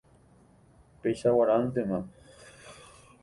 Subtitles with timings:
[1.01, 1.99] Péicha g̃uarãntema.